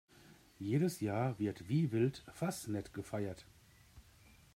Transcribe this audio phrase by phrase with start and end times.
[0.57, 3.45] Jedes Jahr wird wie wild Fasnet gefeiert.